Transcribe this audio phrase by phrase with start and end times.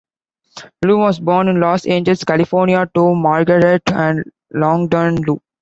[0.83, 5.39] Loo was born in Los Angeles, California to Margaret and Longden Loo.